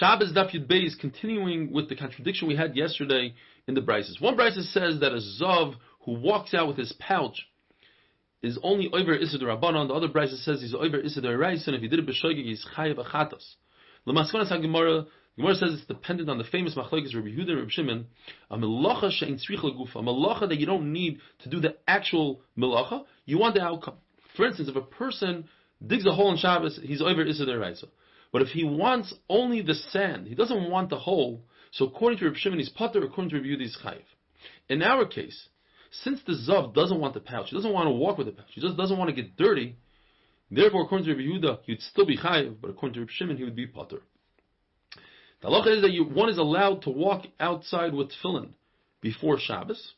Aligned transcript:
Shabbos 0.00 0.32
Daf 0.32 0.52
Yud 0.52 0.66
Beis, 0.66 0.98
continuing 0.98 1.72
with 1.72 1.90
the 1.90 1.94
contradiction 1.94 2.48
we 2.48 2.56
had 2.56 2.74
yesterday 2.74 3.34
in 3.68 3.74
the 3.74 3.82
Brises. 3.82 4.18
One 4.18 4.34
Brises 4.34 4.72
says 4.72 4.98
that 5.00 5.12
a 5.12 5.20
Zav 5.38 5.74
who 6.06 6.12
walks 6.12 6.54
out 6.54 6.68
with 6.68 6.78
his 6.78 6.90
pouch 6.98 7.46
is 8.42 8.58
only 8.62 8.88
over 8.94 9.14
Isidor 9.14 9.54
Rabbanon. 9.54 9.88
The 9.88 9.94
other 9.94 10.08
Brises 10.08 10.42
says 10.42 10.62
he's 10.62 10.74
over 10.74 10.98
Isidor 10.98 11.38
Reis, 11.38 11.66
and 11.66 11.76
if 11.76 11.82
he 11.82 11.88
did 11.88 11.98
it 11.98 12.06
b'shoigig, 12.06 12.44
he's 12.44 12.66
chayav 12.74 12.96
achatos. 12.96 13.44
L'maskonas 14.06 14.50
HaGemara, 14.50 15.06
Gemara 15.36 15.54
says 15.56 15.74
it's 15.74 15.84
dependent 15.84 16.30
on 16.30 16.38
the 16.38 16.44
famous 16.44 16.74
machlokes 16.74 17.14
Rabbi 17.14 17.28
Yehuda 17.28 17.50
and 17.50 17.58
Rabbi 17.58 17.70
Shimon. 17.70 18.06
A 18.50 18.56
melacha 18.56 19.10
she'in 19.10 19.36
tzrich 19.36 19.62
gufa, 19.62 19.96
a 19.96 20.02
melacha 20.02 20.48
that 20.48 20.58
you 20.58 20.64
don't 20.64 20.94
need 20.94 21.18
to 21.40 21.50
do 21.50 21.60
the 21.60 21.76
actual 21.86 22.40
melacha. 22.56 23.04
You 23.26 23.38
want 23.38 23.54
the 23.54 23.60
outcome. 23.60 23.96
For 24.34 24.46
instance, 24.46 24.70
if 24.70 24.76
a 24.76 24.80
person 24.80 25.46
digs 25.86 26.06
a 26.06 26.12
hole 26.12 26.32
in 26.32 26.38
Shabbos, 26.38 26.80
he's 26.82 27.02
over 27.02 27.22
Isidor 27.22 27.60
Reis. 27.60 27.84
But 28.32 28.42
if 28.42 28.48
he 28.48 28.64
wants 28.64 29.12
only 29.28 29.62
the 29.62 29.74
sand, 29.74 30.26
he 30.28 30.34
doesn't 30.34 30.70
want 30.70 30.90
the 30.90 30.98
hole, 30.98 31.44
so 31.72 31.86
according 31.86 32.18
to 32.18 32.26
Reb 32.26 32.36
Shimon, 32.36 32.58
he's 32.58 32.70
patur, 32.70 33.04
according 33.04 33.30
to 33.30 33.36
Reb 33.36 33.44
Yehuda, 33.44 33.60
he's 33.60 33.76
chayiv. 33.76 34.02
In 34.68 34.82
our 34.82 35.04
case, 35.04 35.48
since 35.90 36.20
the 36.26 36.32
Zav 36.32 36.74
doesn't 36.74 37.00
want 37.00 37.14
the 37.14 37.20
pouch, 37.20 37.50
he 37.50 37.56
doesn't 37.56 37.72
want 37.72 37.86
to 37.86 37.92
walk 37.92 38.18
with 38.18 38.26
the 38.28 38.32
pouch, 38.32 38.50
he 38.54 38.60
just 38.60 38.76
doesn't 38.76 38.98
want 38.98 39.08
to 39.14 39.22
get 39.22 39.36
dirty, 39.36 39.76
therefore 40.50 40.82
according 40.82 41.06
to 41.06 41.14
Reb 41.14 41.24
Yehuda, 41.24 41.58
he'd 41.64 41.80
still 41.80 42.06
be 42.06 42.16
chayiv, 42.16 42.56
but 42.60 42.70
according 42.70 42.94
to 42.94 43.00
Reb 43.00 43.10
Shimon, 43.10 43.36
he 43.36 43.44
would 43.44 43.56
be 43.56 43.66
patur. 43.66 44.00
The 45.42 45.48
halacha 45.48 45.76
is 45.76 45.82
that 45.82 45.92
you, 45.92 46.04
one 46.04 46.28
is 46.28 46.38
allowed 46.38 46.82
to 46.82 46.90
walk 46.90 47.26
outside 47.40 47.94
with 47.94 48.10
tefillin 48.12 48.50
before 49.00 49.38
Shabbos. 49.38 49.94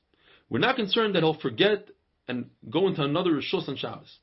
We're 0.49 0.61
not 0.61 0.77
concerned 0.77 1.15
that 1.15 1.23
he'll 1.23 1.35
forget 1.35 1.89
and 2.29 2.51
go 2.71 2.87
into 2.87 3.03
another 3.03 3.33
rishus 3.33 3.69
on 3.69 3.77
Shabbos. 3.77 4.19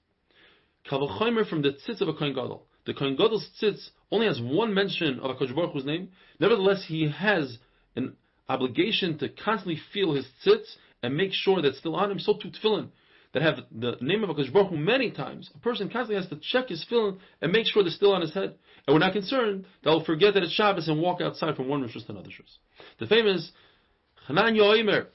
Kavachomer 0.89 1.47
from 1.47 1.61
the 1.61 1.71
tzitz 1.71 2.01
of 2.01 2.07
a 2.07 2.13
kohen 2.13 2.33
gadol. 2.33 2.68
The 2.85 2.93
kohen 2.93 3.15
gadol's 3.15 3.47
tzitz 3.61 3.89
only 4.11 4.27
has 4.27 4.41
one 4.41 4.73
mention 4.73 5.19
of 5.19 5.35
HaKadosh 5.35 5.55
Baruch 5.55 5.73
Hu's 5.73 5.85
name. 5.85 6.09
Nevertheless, 6.39 6.85
he 6.87 7.09
has 7.09 7.57
an 7.95 8.15
obligation 8.47 9.17
to 9.19 9.29
constantly 9.29 9.79
feel 9.93 10.13
his 10.13 10.25
tzitz 10.45 10.75
and 11.03 11.15
make 11.15 11.33
sure 11.33 11.61
that's 11.61 11.77
still 11.77 11.95
on 11.95 12.11
him. 12.11 12.19
So 12.19 12.33
to 12.33 12.47
tefillin 12.47 12.89
that 13.33 13.43
have 13.43 13.59
the 13.71 13.97
name 14.01 14.23
of 14.23 14.35
HaKadosh 14.35 14.51
Baruch 14.51 14.69
Hu 14.69 14.77
many 14.77 15.11
times, 15.11 15.49
a 15.53 15.59
person 15.59 15.89
constantly 15.89 16.15
has 16.15 16.29
to 16.29 16.39
check 16.41 16.69
his 16.69 16.85
tefillin 16.89 17.19
and 17.41 17.51
make 17.51 17.67
sure 17.67 17.83
they're 17.83 17.91
still 17.91 18.13
on 18.13 18.21
his 18.21 18.33
head. 18.33 18.55
And 18.87 18.93
we're 18.93 18.99
not 18.99 19.13
concerned 19.13 19.65
that 19.83 19.89
he'll 19.91 20.03
forget 20.03 20.33
that 20.33 20.43
it's 20.43 20.53
Shabbos 20.53 20.87
and 20.87 20.99
walk 20.99 21.21
outside 21.21 21.55
from 21.55 21.67
one 21.67 21.83
rishus 21.83 22.05
to 22.07 22.13
another 22.13 22.29
rishus. 22.29 22.57
The 22.99 23.07
famous 23.07 23.51
Chananya 24.27 24.61
Oimer, 24.61 25.07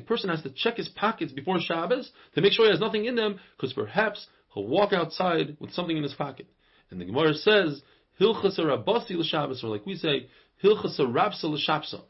person 0.00 0.28
has 0.28 0.42
to 0.42 0.50
check 0.50 0.76
his 0.76 0.88
pockets 0.88 1.32
before 1.32 1.60
Shabbos 1.60 2.10
to 2.34 2.40
make 2.40 2.52
sure 2.52 2.66
he 2.66 2.70
has 2.70 2.80
nothing 2.80 3.04
in 3.04 3.14
them, 3.14 3.38
because 3.56 3.72
perhaps 3.72 4.26
he'll 4.52 4.66
walk 4.66 4.92
outside 4.92 5.56
with 5.60 5.72
something 5.72 5.96
in 5.96 6.02
his 6.02 6.14
pocket. 6.14 6.46
And 6.90 7.00
the 7.00 7.04
Gemara 7.04 7.34
says, 7.34 7.82
Hilchas 8.20 8.58
Rabasi 8.58 9.10
l'Shabbos, 9.10 9.64
or 9.64 9.68
like 9.68 9.86
we 9.86 9.96
say, 9.96 10.28
Hilchas 10.62 10.98
Rabsa 10.98 11.44
l'Shapsa. 11.44 12.02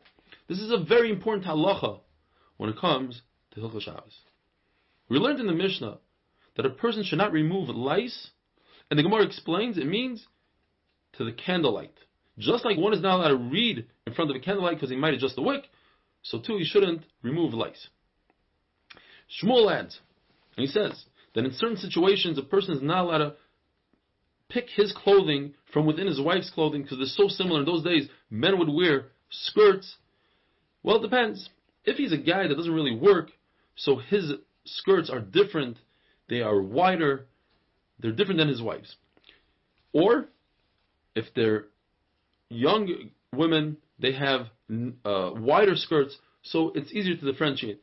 This 0.48 0.60
is 0.60 0.70
a 0.70 0.84
very 0.84 1.10
important 1.10 1.46
halacha 1.46 2.00
when 2.56 2.70
it 2.70 2.78
comes 2.78 3.22
to 3.52 3.60
Hilchas 3.60 3.82
Shabbos. 3.82 4.18
We 5.08 5.18
learned 5.18 5.40
in 5.40 5.46
the 5.46 5.52
Mishnah 5.52 5.98
that 6.56 6.66
a 6.66 6.70
person 6.70 7.04
should 7.04 7.18
not 7.18 7.32
remove 7.32 7.68
lice, 7.68 8.30
and 8.90 8.98
the 8.98 9.02
Gemara 9.02 9.24
explains 9.24 9.78
it 9.78 9.86
means 9.86 10.26
to 11.14 11.24
the 11.24 11.32
candlelight. 11.32 11.94
Just 12.38 12.64
like 12.64 12.76
one 12.76 12.94
is 12.94 13.00
not 13.00 13.20
allowed 13.20 13.28
to 13.28 13.36
read 13.36 13.86
in 14.06 14.14
front 14.14 14.30
of 14.30 14.36
a 14.36 14.40
candlelight 14.40 14.76
because 14.76 14.90
he 14.90 14.96
might 14.96 15.14
adjust 15.14 15.36
the 15.36 15.42
wick, 15.42 15.64
so 16.22 16.40
too 16.40 16.56
he 16.56 16.64
shouldn't 16.64 17.04
remove 17.22 17.54
lice. 17.54 17.88
Shmuel 19.40 19.72
adds, 19.72 20.00
and 20.56 20.66
he 20.66 20.72
says 20.72 21.04
that 21.34 21.44
in 21.44 21.52
certain 21.52 21.76
situations 21.76 22.38
a 22.38 22.42
person 22.42 22.74
is 22.74 22.82
not 22.82 23.04
allowed 23.04 23.18
to 23.18 23.34
pick 24.48 24.68
his 24.74 24.92
clothing 24.92 25.54
from 25.72 25.86
within 25.86 26.06
his 26.06 26.20
wife's 26.20 26.50
clothing 26.50 26.82
because 26.82 26.98
they're 26.98 27.06
so 27.06 27.28
similar. 27.28 27.60
In 27.60 27.66
those 27.66 27.84
days, 27.84 28.08
men 28.30 28.58
would 28.58 28.68
wear 28.68 29.06
skirts. 29.30 29.96
Well, 30.82 30.96
it 30.96 31.02
depends. 31.02 31.48
If 31.84 31.96
he's 31.96 32.12
a 32.12 32.18
guy 32.18 32.46
that 32.46 32.54
doesn't 32.54 32.72
really 32.72 32.96
work, 32.96 33.30
so 33.76 33.96
his 33.96 34.32
skirts 34.64 35.10
are 35.10 35.20
different, 35.20 35.78
they 36.28 36.40
are 36.40 36.60
wider, 36.60 37.26
they're 37.98 38.12
different 38.12 38.38
than 38.38 38.48
his 38.48 38.62
wife's. 38.62 38.96
Or 39.92 40.26
if 41.14 41.26
they're 41.34 41.66
young 42.54 43.10
women, 43.34 43.76
they 43.98 44.12
have 44.12 44.46
uh, 45.04 45.30
wider 45.34 45.76
skirts, 45.76 46.16
so 46.42 46.72
it's 46.74 46.92
easier 46.92 47.16
to 47.16 47.32
differentiate. 47.32 47.80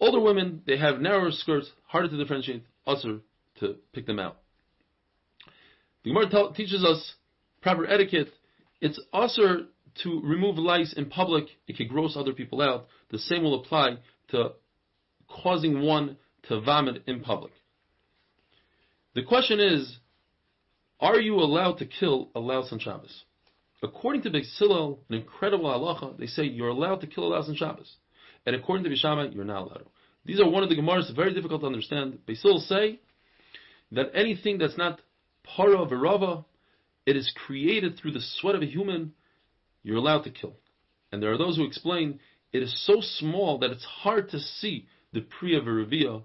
Older 0.00 0.20
women, 0.20 0.62
they 0.66 0.78
have 0.78 1.00
narrower 1.00 1.30
skirts, 1.30 1.70
harder 1.86 2.08
to 2.08 2.16
differentiate, 2.16 2.64
also 2.86 3.20
to 3.60 3.76
pick 3.92 4.06
them 4.06 4.18
out. 4.18 4.38
The 6.04 6.10
Gemara 6.10 6.52
teaches 6.54 6.84
us 6.84 7.14
proper 7.60 7.86
etiquette. 7.86 8.28
It's 8.80 9.00
also 9.12 9.66
to 10.02 10.20
remove 10.22 10.56
lice 10.56 10.94
in 10.96 11.06
public. 11.06 11.46
It 11.66 11.76
can 11.76 11.88
gross 11.88 12.16
other 12.16 12.32
people 12.32 12.62
out. 12.62 12.86
The 13.10 13.18
same 13.18 13.42
will 13.42 13.60
apply 13.60 13.98
to 14.28 14.52
causing 15.28 15.82
one 15.82 16.16
to 16.44 16.60
vomit 16.60 17.02
in 17.06 17.20
public. 17.20 17.52
The 19.14 19.24
question 19.24 19.58
is, 19.58 19.98
are 21.00 21.18
you 21.18 21.34
allowed 21.34 21.78
to 21.78 21.86
kill 21.86 22.30
a 22.34 22.40
louse 22.40 22.72
on 22.72 22.78
Shabbos? 22.78 23.24
According 23.82 24.22
to 24.22 24.30
Beis 24.30 24.58
Hillel, 24.58 25.00
an 25.08 25.16
incredible 25.16 25.66
halacha, 25.66 26.18
they 26.18 26.26
say 26.26 26.44
you're 26.44 26.68
allowed 26.68 27.00
to 27.02 27.06
kill 27.06 27.24
a 27.24 27.28
louse 27.28 27.48
on 27.48 27.54
Shabbos. 27.54 27.96
And 28.44 28.56
according 28.56 28.84
to 28.84 28.90
Beis 28.90 28.98
Shammai, 28.98 29.28
you're 29.32 29.44
not 29.44 29.62
allowed. 29.62 29.86
These 30.24 30.40
are 30.40 30.48
one 30.48 30.62
of 30.62 30.68
the 30.68 30.76
Gemaras, 30.76 31.14
very 31.14 31.32
difficult 31.32 31.60
to 31.60 31.66
understand. 31.66 32.18
Beis 32.26 32.42
Hillel 32.42 32.60
say 32.60 33.00
that 33.92 34.10
anything 34.14 34.58
that's 34.58 34.76
not 34.76 35.00
para 35.44 35.86
verava, 35.86 36.44
it 37.06 37.16
is 37.16 37.32
created 37.46 37.96
through 37.96 38.12
the 38.12 38.20
sweat 38.20 38.54
of 38.54 38.62
a 38.62 38.66
human, 38.66 39.12
you're 39.82 39.96
allowed 39.96 40.22
to 40.24 40.30
kill. 40.30 40.56
And 41.12 41.22
there 41.22 41.32
are 41.32 41.38
those 41.38 41.56
who 41.56 41.64
explain 41.64 42.20
it 42.52 42.62
is 42.62 42.86
so 42.86 43.00
small 43.00 43.58
that 43.58 43.70
it's 43.70 43.84
hard 43.84 44.30
to 44.30 44.40
see 44.40 44.86
the 45.12 45.20
priya 45.20 45.60
verivia, 45.60 46.22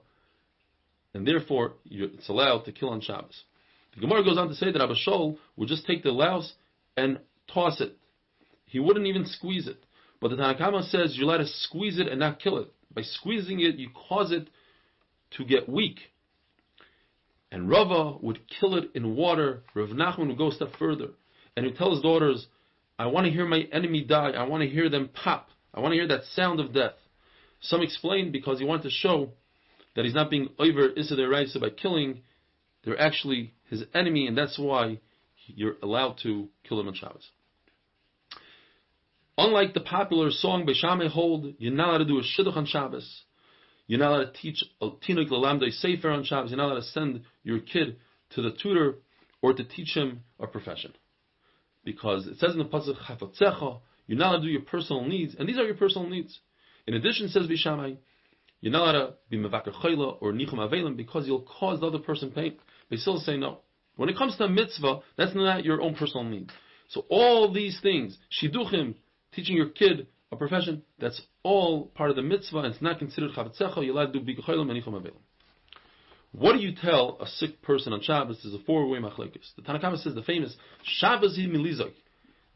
and 1.14 1.26
therefore 1.28 1.74
it's 1.86 2.30
allowed 2.30 2.66
to 2.66 2.72
kill 2.72 2.90
on 2.90 3.02
Shabbos. 3.02 3.44
The 3.94 4.02
Gemara 4.02 4.24
goes 4.24 4.38
on 4.38 4.50
to 4.50 4.56
say 4.56 4.72
that 4.72 4.82
Abba 4.82 4.96
Shaul 4.96 5.38
would 5.56 5.70
just 5.70 5.86
take 5.86 6.04
the 6.04 6.12
louse 6.12 6.54
and 6.98 7.20
toss 7.52 7.82
it. 7.82 7.98
He 8.66 8.80
wouldn't 8.80 9.08
even 9.08 9.26
squeeze 9.26 9.68
it. 9.68 9.84
But 10.22 10.30
the 10.30 10.38
Tanna 10.38 10.58
Kamma 10.58 10.90
says 10.90 11.16
you're 11.16 11.28
allowed 11.28 11.44
to 11.44 11.48
squeeze 11.48 12.00
it 12.00 12.08
and 12.08 12.20
not 12.20 12.40
kill 12.40 12.58
it. 12.58 12.72
By 12.94 13.02
squeezing 13.02 13.60
it, 13.60 13.76
you 13.76 13.90
cause 14.08 14.32
it 14.32 14.50
to 15.38 15.46
get 15.46 15.68
weak. 15.68 16.00
And 17.52 17.70
Rava 17.70 18.18
would 18.22 18.40
kill 18.60 18.76
it 18.76 18.92
in 18.96 19.16
water. 19.16 19.64
Rav 19.76 19.90
Nachman 19.90 20.28
would 20.28 20.38
go 20.38 20.48
a 20.48 20.52
step 20.52 20.70
further. 20.80 21.10
And 21.56 21.66
he 21.66 21.72
would 21.72 21.78
tell 21.78 21.92
his 21.92 22.02
daughters, 22.02 22.48
I 22.98 23.08
want 23.08 23.26
to 23.26 23.32
hear 23.32 23.46
my 23.46 23.68
enemy 23.72 24.04
die. 24.04 24.32
I 24.32 24.44
want 24.44 24.64
to 24.64 24.70
hear 24.70 24.90
them 24.90 25.10
pop. 25.14 25.50
I 25.74 25.80
want 25.80 25.92
to 25.92 25.98
hear 25.98 26.08
that 26.08 26.24
sound 26.34 26.60
of 26.60 26.74
death. 26.74 26.94
Some 27.62 27.82
explain 27.82 28.32
because 28.32 28.60
he 28.60 28.66
wanted 28.66 28.84
to 28.84 28.90
show 28.90 29.32
that 29.96 30.06
he's 30.06 30.14
not 30.14 30.30
being 30.30 30.50
over 30.60 30.90
Issa 30.90 31.16
Raisa 31.16 31.60
by 31.60 31.70
killing. 31.70 32.22
They're 32.84 33.00
actually 33.00 33.54
his 33.70 33.84
enemy, 33.94 34.28
and 34.28 34.38
that's 34.38 34.58
why 34.58 35.00
you're 35.48 35.76
allowed 35.82 36.20
to 36.24 36.50
kill 36.68 36.78
them 36.78 36.88
on 36.88 36.94
Shabbos. 36.94 37.30
Unlike 39.38 39.74
the 39.74 39.80
popular 39.80 40.30
song 40.30 40.72
Shammai 40.74 41.08
hold, 41.08 41.56
you're 41.58 41.74
not 41.74 41.90
allowed 41.90 41.98
to 42.00 42.06
do 42.06 42.20
a 42.20 42.22
shidduch 42.22 42.56
on 42.56 42.66
Shabbos. 42.66 43.24
You're 43.88 44.00
not 44.00 44.12
allowed 44.12 44.34
to 44.34 44.42
teach 44.42 44.64
a 44.80 44.90
tinuk 44.90 45.30
lalamdei 45.30 45.72
sefer 45.72 46.12
on 46.12 46.24
Shabbos. 46.24 46.52
You're 46.52 46.58
not 46.58 46.68
allowed 46.72 46.82
to 46.82 46.86
send 46.88 47.22
your 47.44 47.60
kid 47.60 47.98
to 48.32 48.42
the 48.42 48.52
tutor 48.52 49.00
or 49.42 49.54
to 49.54 49.64
teach 49.64 49.96
him 49.96 50.22
a 50.40 50.48
profession. 50.48 50.94
Because 51.84 52.28
it 52.28 52.38
says 52.40 52.54
in 52.54 52.60
the 52.60 52.66
pasuk 52.66 52.98
you're 54.06 54.18
not 54.18 54.32
allowed 54.32 54.42
to 54.42 54.48
do 54.48 54.52
your 54.52 54.62
personal 54.62 55.06
needs, 55.06 55.36
and 55.38 55.48
these 55.48 55.58
are 55.58 55.66
your 55.66 55.76
personal 55.76 56.10
needs. 56.10 56.40
In 56.86 56.94
addition, 56.94 57.30
says 57.30 57.48
Beis 57.48 57.58
Shammai, 57.58 57.94
you're 58.60 58.72
not 58.72 58.96
allowed 58.96 59.08
to 59.08 59.14
be 59.30 59.38
mevakar 59.38 59.74
chayla 59.74 60.18
or 60.22 60.32
nichum 60.32 60.56
avelim 60.56 60.96
because 60.96 61.26
you'll 61.26 61.42
cause 61.42 61.80
the 61.80 61.88
other 61.88 62.00
person 62.00 62.32
pain. 62.32 62.58
They 62.90 62.98
still 62.98 63.20
say 63.20 63.38
no. 63.38 63.60
When 63.96 64.10
it 64.10 64.18
comes 64.18 64.38
to 64.38 64.46
a 64.46 64.50
mitzvah, 64.50 65.00
that's 65.18 65.36
not 65.36 65.66
your 65.66 65.82
own 65.82 65.96
personal 65.96 66.24
need. 66.24 66.52
So 66.90 67.06
all 67.10 67.52
these 67.52 67.80
things, 67.82 68.18
shiduchim, 68.42 68.96
teaching 69.36 69.56
your 69.56 69.70
kid 69.70 70.08
a 70.32 70.36
profession, 70.36 70.84
that's 71.00 71.22
all 71.44 71.88
part 71.88 72.10
of 72.10 72.16
the 72.16 72.22
mitzvah, 72.22 72.60
and 72.60 72.74
it's 72.74 72.82
not 72.82 73.00
considered 73.00 73.32
chavetzecha, 73.32 73.84
you're 73.86 73.96
allowed 73.96 74.14
to 74.14 74.20
do 74.20 74.26
bigachaylam 74.26 74.70
and 74.70 74.84
ichom 74.84 75.12
What 76.32 76.54
do 76.54 76.60
you 76.60 76.74
tell 76.76 77.18
a 77.22 77.28
sick 77.28 77.62
person 77.62 77.94
on 77.94 78.02
Shabbos? 78.02 78.38
This 78.38 78.46
is 78.46 78.56
a 78.56 78.64
four-way 78.66 79.00
machlokes. 79.00 79.56
The 79.56 79.62
Tanna 79.62 79.80
Kamma 79.80 80.02
says 80.02 80.16
the 80.16 80.24
famous 80.24 80.56
Shabbos 80.84 81.38
milizok. 81.38 81.94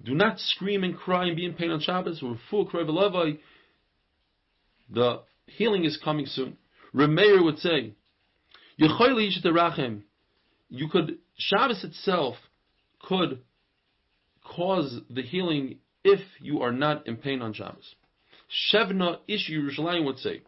Do 0.03 0.13
not 0.13 0.39
scream 0.39 0.83
and 0.83 0.95
cry 0.97 1.25
and 1.25 1.35
be 1.35 1.45
in 1.45 1.53
pain 1.53 1.71
on 1.71 1.79
Shabbos. 1.79 2.21
Or 2.21 2.37
full 2.49 2.65
cry 2.65 2.83
The 4.89 5.21
healing 5.47 5.85
is 5.85 5.99
coming 6.03 6.25
soon. 6.27 6.57
Remeir 6.93 7.43
would 7.43 7.57
say, 7.59 7.93
You 8.77 8.89
could 10.89 11.17
Shabbos 11.37 11.83
itself 11.83 12.35
could 12.99 13.41
cause 14.43 14.99
the 15.09 15.21
healing 15.21 15.79
if 16.07 16.21
you 16.39 16.61
are 16.61 16.71
not 16.71 17.05
in 17.05 17.17
pain 17.17 17.41
on 17.41 17.53
Shabbos. 17.53 17.95
Shevna 18.73 19.17
Ish 19.27 19.51
Yerushalayim 19.51 20.05
would 20.05 20.19
say, 20.19 20.41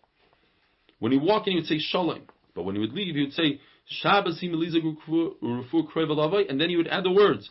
when 1.00 1.12
he 1.12 1.18
walked 1.18 1.48
in, 1.48 1.54
he 1.54 1.60
would 1.60 1.68
say 1.68 1.80
Shalom, 1.80 2.22
but 2.56 2.64
when 2.64 2.76
he 2.76 2.82
would 2.82 2.94
leave, 2.94 3.16
he 3.16 3.24
would 3.24 3.34
say 3.34 3.60
Shabbos 3.86 4.42
and 4.42 6.62
then 6.62 6.70
you 6.70 6.78
would 6.78 6.88
add 6.88 7.04
the 7.04 7.12
words 7.12 7.50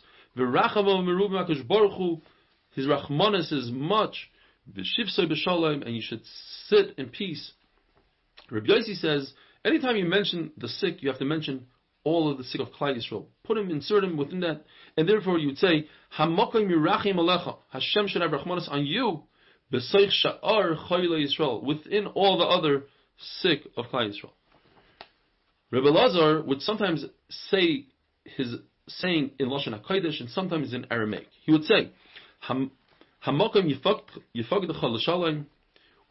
his 2.75 2.87
rachmanis 2.87 3.51
is 3.51 3.71
much 3.71 4.29
and 4.75 5.95
you 5.95 6.01
should 6.01 6.21
sit 6.67 6.93
in 6.97 7.09
peace. 7.09 7.51
Rabbi 8.51 8.67
Yossi 8.67 8.95
says 8.95 9.33
anytime 9.65 9.97
you 9.97 10.05
mention 10.05 10.51
the 10.57 10.67
sick, 10.67 11.01
you 11.01 11.09
have 11.09 11.19
to 11.19 11.25
mention 11.25 11.65
all 12.03 12.31
of 12.31 12.37
the 12.37 12.43
sick 12.43 12.61
of 12.61 12.69
Klal 12.69 12.95
Yisrael. 12.95 13.25
Put 13.43 13.57
him, 13.57 13.69
insert 13.69 14.03
him 14.03 14.17
within 14.17 14.39
that, 14.41 14.63
and 14.97 15.07
therefore 15.07 15.37
you 15.37 15.47
would 15.47 15.57
say 15.57 15.87
Hamakom 16.17 16.69
Yirachim 16.69 17.15
Alecha. 17.15 17.57
Hashem 17.71 18.07
should 18.07 18.21
have 18.21 18.31
rachmanis 18.31 18.69
on 18.71 18.85
you. 18.85 19.23
B'soich 19.71 20.11
Sha'ar 20.25 20.75
Chayla 20.89 21.19
Yisrael 21.25 21.63
within 21.63 22.07
all 22.07 22.37
the 22.37 22.45
other 22.45 22.85
sick 23.41 23.67
of 23.77 23.85
Klal 23.87 24.09
Yisrael. 24.09 24.31
Rabbi 25.71 25.89
Lazar 25.89 26.41
would 26.41 26.61
sometimes 26.61 27.05
say 27.49 27.85
his 28.23 28.55
saying 28.87 29.31
in 29.37 29.49
Lashon 29.49 29.79
HaKodesh 29.79 30.19
and 30.19 30.29
sometimes 30.31 30.73
in 30.73 30.87
Aramaic. 30.89 31.27
He 31.45 31.51
would 31.51 31.65
say, 31.65 31.91
Hamakom 32.49 32.81
Yifagdecha 33.23 34.83
L'Shalom, 34.83 35.45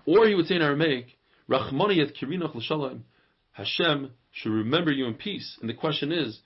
or 0.06 0.26
he 0.29 0.35
would 0.37 0.46
say 0.46 0.55
in 0.55 0.62
Aramaic, 0.62 1.06
Rachmani 1.50 1.96
Yet 1.96 2.14
Kirinach 2.14 2.55
L'Shalom, 2.55 3.05
Hashem 3.50 4.12
should 4.38 4.52
remember 4.52 4.90
you 4.90 5.06
in 5.06 5.14
peace. 5.14 5.56
And 5.61 5.69
the 5.69 5.75
question 5.75 6.12
is, 6.12 6.38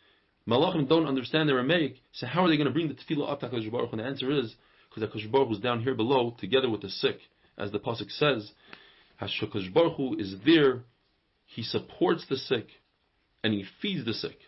Malachim 0.48 0.88
don't 0.88 1.06
understand 1.06 1.50
Aramaic, 1.50 1.96
so 2.12 2.26
how 2.26 2.44
are 2.44 2.48
they 2.48 2.56
going 2.56 2.66
to 2.66 2.72
bring 2.72 2.88
the 2.88 2.94
tefillah 2.94 3.30
up 3.30 3.40
to 3.40 3.48
HaKadosh 3.48 3.70
Baruch 3.70 3.92
And 3.92 4.00
the 4.00 4.04
answer 4.04 4.30
is, 4.30 4.54
because 4.88 5.08
HaKadosh 5.08 5.30
Baruch 5.30 5.48
was 5.48 5.60
down 5.60 5.82
here 5.82 5.94
below, 5.94 6.34
together 6.40 6.68
with 6.68 6.82
the 6.82 6.88
sick, 6.88 7.18
as 7.58 7.70
the 7.70 7.78
Pasuk 7.78 8.10
says, 8.10 8.50
HaKadosh 9.20 9.72
Baruch 9.72 9.96
Hu 9.96 10.18
is 10.18 10.34
there, 10.44 10.84
He 11.46 11.62
supports 11.62 12.26
the 12.28 12.36
sick, 12.36 12.66
and 13.44 13.52
he 13.52 13.64
feeds 13.80 14.04
the 14.04 14.14
sick. 14.14 14.38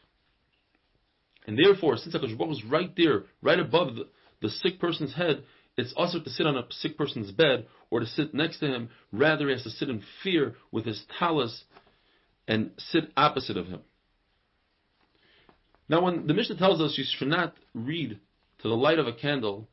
And 1.46 1.58
therefore, 1.58 1.96
since 1.96 2.14
HaKadosh 2.14 2.36
Baruch 2.36 2.56
is 2.56 2.64
right 2.64 2.92
there, 2.96 3.24
right 3.42 3.60
above 3.60 3.94
the, 3.96 4.08
the 4.40 4.48
sick 4.48 4.80
person's 4.80 5.14
head, 5.14 5.44
it's 5.76 5.92
also 5.96 6.20
to 6.20 6.30
sit 6.30 6.46
on 6.46 6.56
a 6.56 6.64
sick 6.70 6.96
person's 6.96 7.30
bed 7.30 7.66
or 7.90 8.00
to 8.00 8.06
sit 8.06 8.32
next 8.32 8.58
to 8.60 8.66
him. 8.66 8.88
Rather, 9.12 9.46
he 9.46 9.52
has 9.52 9.64
to 9.64 9.70
sit 9.70 9.88
in 9.88 10.02
fear 10.22 10.54
with 10.70 10.86
his 10.86 11.04
talus 11.18 11.64
and 12.46 12.70
sit 12.78 13.12
opposite 13.16 13.56
of 13.56 13.66
him. 13.66 13.80
Now, 15.88 16.02
when 16.02 16.26
the 16.26 16.34
Mishnah 16.34 16.56
tells 16.56 16.80
us 16.80 16.96
you 16.96 17.04
should 17.06 17.28
not 17.28 17.54
read 17.74 18.18
to 18.60 18.68
the 18.68 18.74
light 18.74 18.98
of 18.98 19.06
a 19.06 19.12
candle, 19.12 19.68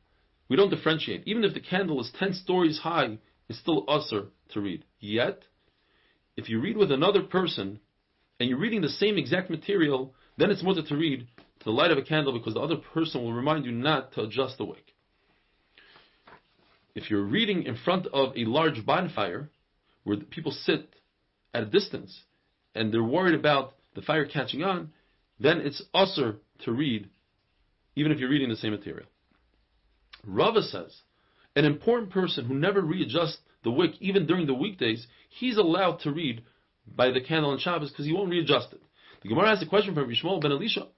we 0.48 0.56
don't 0.56 0.70
differentiate. 0.70 1.22
Even 1.26 1.44
if 1.44 1.54
the 1.54 1.60
candle 1.60 2.00
is 2.00 2.10
10 2.18 2.34
stories 2.34 2.78
high, 2.78 3.18
it's 3.48 3.58
still 3.58 3.84
assur 3.88 4.26
to 4.50 4.60
read. 4.60 4.84
Yet, 5.00 5.42
if 6.36 6.48
you 6.48 6.60
read 6.60 6.76
with 6.76 6.92
another 6.92 7.22
person, 7.22 7.80
and 8.38 8.48
you're 8.48 8.58
reading 8.58 8.80
the 8.80 8.88
same 8.88 9.18
exact 9.18 9.50
material, 9.50 10.14
then 10.36 10.50
it's 10.50 10.62
mutar 10.62 10.86
to 10.88 10.96
read 10.96 11.28
to 11.60 11.64
the 11.64 11.70
light 11.70 11.90
of 11.90 11.98
a 11.98 12.02
candle 12.02 12.32
because 12.32 12.54
the 12.54 12.60
other 12.60 12.76
person 12.76 13.22
will 13.22 13.32
remind 13.32 13.64
you 13.64 13.72
not 13.72 14.12
to 14.12 14.22
adjust 14.22 14.58
the 14.58 14.64
wick. 14.64 14.94
If 16.94 17.10
you're 17.10 17.22
reading 17.22 17.62
in 17.62 17.76
front 17.76 18.06
of 18.08 18.36
a 18.36 18.44
large 18.44 18.84
bonfire, 18.84 19.48
where 20.04 20.16
people 20.16 20.52
sit 20.52 20.88
at 21.54 21.62
a 21.62 21.66
distance 21.66 22.22
and 22.74 22.92
they're 22.92 23.02
worried 23.02 23.38
about 23.38 23.74
the 23.94 24.02
fire 24.02 24.26
catching 24.26 24.62
on, 24.62 24.92
then 25.38 25.60
it's 25.60 25.82
assur 25.94 26.36
to 26.64 26.72
read, 26.72 27.08
even 27.96 28.12
if 28.12 28.18
you're 28.18 28.30
reading 28.30 28.48
the 28.48 28.56
same 28.56 28.72
material. 28.72 29.06
Rava 30.26 30.62
says, 30.62 30.94
an 31.56 31.64
important 31.64 32.10
person 32.10 32.46
who 32.46 32.54
never 32.54 32.80
readjusts 32.80 33.38
the 33.64 33.70
wick, 33.70 33.92
even 34.00 34.26
during 34.26 34.46
the 34.46 34.54
weekdays, 34.54 35.06
he's 35.28 35.56
allowed 35.56 36.00
to 36.00 36.12
read 36.12 36.42
by 36.86 37.10
the 37.10 37.20
candle 37.20 37.50
on 37.50 37.58
Shabbos 37.58 37.90
because 37.90 38.06
he 38.06 38.12
won't 38.12 38.30
readjust 38.30 38.72
it. 38.72 38.80
The 39.22 39.28
Gemara 39.28 39.50
has 39.50 39.62
a 39.62 39.66
question 39.66 39.94
from 39.94 40.08
Yishmael 40.08 40.40
ben 40.40 40.52
Elisha. 40.52 40.88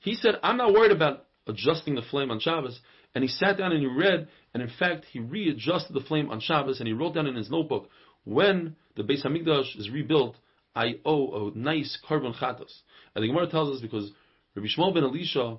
He 0.00 0.14
said, 0.14 0.36
I'm 0.42 0.56
not 0.56 0.72
worried 0.72 0.92
about 0.92 1.26
adjusting 1.46 1.94
the 1.94 2.02
flame 2.02 2.30
on 2.30 2.40
Shabbos. 2.40 2.80
And 3.14 3.22
he 3.22 3.28
sat 3.28 3.58
down 3.58 3.72
and 3.72 3.80
he 3.80 3.86
read, 3.86 4.28
and 4.54 4.62
in 4.62 4.70
fact, 4.78 5.04
he 5.12 5.20
readjusted 5.20 5.94
the 5.94 6.00
flame 6.00 6.30
on 6.30 6.40
Shabbos, 6.40 6.80
and 6.80 6.86
he 6.86 6.92
wrote 6.92 7.14
down 7.14 7.26
in 7.26 7.34
his 7.34 7.50
notebook, 7.50 7.88
when 8.24 8.76
the 8.96 9.02
Beis 9.02 9.24
Hamikdash 9.24 9.78
is 9.78 9.90
rebuilt, 9.90 10.36
I 10.74 10.96
owe 11.04 11.48
a 11.48 11.58
nice 11.58 11.98
korban 12.08 12.34
chatos. 12.34 12.72
And 13.14 13.22
the 13.22 13.28
Gemara 13.28 13.48
tells 13.48 13.74
us 13.74 13.82
because 13.82 14.10
Rabbi 14.54 14.68
Shmuel 14.68 14.94
ben 14.94 15.04
Elisha, 15.04 15.58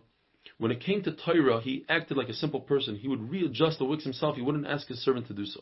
when 0.57 0.71
it 0.71 0.81
came 0.81 1.03
to 1.03 1.11
Torah, 1.11 1.61
he 1.61 1.85
acted 1.89 2.17
like 2.17 2.29
a 2.29 2.33
simple 2.33 2.61
person. 2.61 2.95
He 2.95 3.07
would 3.07 3.29
readjust 3.29 3.79
the 3.79 3.85
wicks 3.85 4.03
himself. 4.03 4.35
He 4.35 4.41
wouldn't 4.41 4.67
ask 4.67 4.87
his 4.87 5.03
servant 5.03 5.27
to 5.27 5.33
do 5.33 5.45
so. 5.45 5.61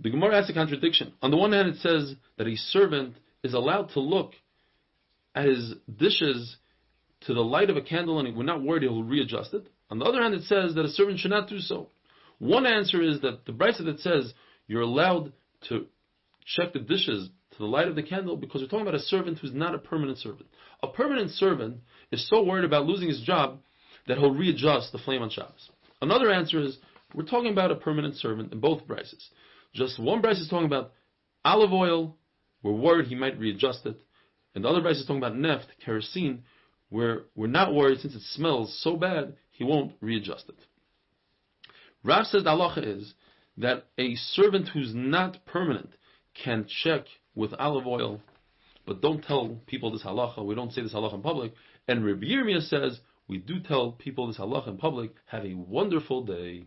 The 0.00 0.10
Gemara 0.10 0.36
has 0.36 0.48
a 0.48 0.54
contradiction. 0.54 1.12
On 1.20 1.30
the 1.30 1.36
one 1.36 1.52
hand, 1.52 1.68
it 1.68 1.76
says 1.76 2.14
that 2.38 2.46
a 2.46 2.56
servant 2.56 3.16
is 3.42 3.52
allowed 3.52 3.90
to 3.90 4.00
look 4.00 4.32
at 5.34 5.46
his 5.46 5.74
dishes 5.94 6.56
to 7.22 7.34
the 7.34 7.40
light 7.40 7.70
of 7.70 7.76
a 7.76 7.82
candle 7.82 8.18
and 8.18 8.36
we're 8.36 8.42
not 8.42 8.62
worried 8.62 8.82
he'll 8.82 9.02
readjust 9.02 9.54
it. 9.54 9.66
On 9.90 9.98
the 9.98 10.04
other 10.04 10.22
hand, 10.22 10.34
it 10.34 10.44
says 10.44 10.74
that 10.74 10.84
a 10.84 10.88
servant 10.88 11.18
should 11.18 11.30
not 11.30 11.48
do 11.48 11.58
so. 11.60 11.90
One 12.38 12.66
answer 12.66 13.02
is 13.02 13.20
that 13.20 13.44
the 13.44 13.52
brisa 13.52 13.84
that 13.84 14.00
says 14.00 14.32
you're 14.66 14.82
allowed 14.82 15.32
to 15.68 15.86
check 16.44 16.72
the 16.72 16.78
dishes 16.78 17.28
to 17.52 17.58
the 17.58 17.66
light 17.66 17.88
of 17.88 17.94
the 17.94 18.02
candle 18.02 18.36
because 18.36 18.62
we're 18.62 18.68
talking 18.68 18.86
about 18.86 18.94
a 18.94 19.00
servant 19.00 19.38
who's 19.38 19.52
not 19.52 19.74
a 19.74 19.78
permanent 19.78 20.18
servant. 20.18 20.48
A 20.82 20.88
permanent 20.88 21.30
servant 21.30 21.78
is 22.10 22.28
so 22.28 22.42
worried 22.42 22.64
about 22.64 22.86
losing 22.86 23.08
his 23.08 23.20
job 23.20 23.60
that 24.06 24.18
he'll 24.18 24.34
readjust 24.34 24.92
the 24.92 24.98
flame 24.98 25.22
on 25.22 25.30
Shabbos. 25.30 25.70
Another 26.00 26.32
answer 26.32 26.60
is 26.60 26.78
we're 27.14 27.24
talking 27.24 27.52
about 27.52 27.70
a 27.70 27.76
permanent 27.76 28.16
servant 28.16 28.52
in 28.52 28.60
both 28.60 28.86
brises. 28.86 29.28
Just 29.74 29.98
one 29.98 30.20
Bryce 30.20 30.40
is 30.40 30.48
talking 30.48 30.66
about 30.66 30.92
olive 31.44 31.72
oil, 31.72 32.16
we're 32.62 32.72
worried 32.72 33.06
he 33.06 33.14
might 33.14 33.38
readjust 33.38 33.86
it. 33.86 34.00
And 34.54 34.64
the 34.64 34.68
other 34.68 34.80
Bryce 34.80 34.98
is 34.98 35.06
talking 35.06 35.22
about 35.22 35.34
neft, 35.36 35.66
kerosene, 35.84 36.44
where 36.90 37.22
we're 37.34 37.46
not 37.46 37.74
worried 37.74 38.00
since 38.00 38.14
it 38.14 38.22
smells 38.32 38.78
so 38.82 38.96
bad, 38.96 39.36
he 39.50 39.64
won't 39.64 39.92
readjust 40.00 40.48
it. 40.48 40.56
Rav 42.04 42.26
says 42.26 42.44
the 42.44 42.50
halacha 42.50 42.98
is 42.98 43.14
that 43.56 43.86
a 43.98 44.14
servant 44.16 44.68
who's 44.68 44.94
not 44.94 45.44
permanent 45.46 45.90
can 46.34 46.66
check 46.66 47.06
with 47.34 47.52
olive 47.58 47.86
oil, 47.86 48.20
but 48.86 49.00
don't 49.00 49.22
tell 49.22 49.58
people 49.66 49.92
this 49.92 50.02
halacha. 50.02 50.44
We 50.44 50.54
don't 50.54 50.72
say 50.72 50.82
this 50.82 50.92
halacha 50.92 51.14
in 51.14 51.22
public. 51.22 51.52
And 51.88 52.04
Rabbi 52.04 52.26
Yirmiyah 52.26 52.68
says 52.68 53.00
we 53.28 53.38
do 53.38 53.60
tell 53.60 53.92
people 53.92 54.26
this 54.26 54.38
halacha 54.38 54.68
in 54.68 54.76
public. 54.76 55.12
Have 55.26 55.44
a 55.44 55.54
wonderful 55.54 56.24
day. 56.24 56.64